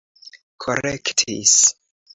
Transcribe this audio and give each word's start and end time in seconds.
korektis 0.63 1.57